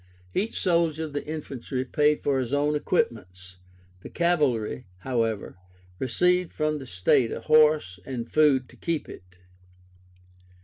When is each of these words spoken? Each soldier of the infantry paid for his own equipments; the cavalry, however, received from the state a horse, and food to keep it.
Each 0.33 0.59
soldier 0.59 1.03
of 1.03 1.13
the 1.13 1.23
infantry 1.27 1.85
paid 1.85 2.21
for 2.21 2.39
his 2.39 2.53
own 2.53 2.73
equipments; 2.73 3.57
the 4.01 4.09
cavalry, 4.09 4.87
however, 5.01 5.59
received 5.99 6.51
from 6.51 6.79
the 6.79 6.87
state 6.87 7.31
a 7.31 7.41
horse, 7.41 7.99
and 8.03 8.27
food 8.27 8.67
to 8.69 8.75
keep 8.75 9.07
it. 9.07 9.37